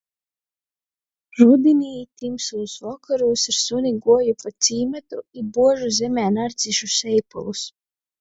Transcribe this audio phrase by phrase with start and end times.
[1.41, 1.91] Rudinī
[2.21, 7.63] tymsūs vokorūs ar suni guoju pa cīmatu i buožu zemē narcišu seipulus.